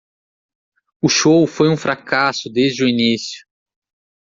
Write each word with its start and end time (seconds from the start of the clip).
O 0.99 1.07
show 1.07 1.45
foi 1.45 1.69
um 1.69 1.77
fracasso 1.77 2.49
desde 2.51 2.83
o 2.83 2.89
início. 2.89 3.45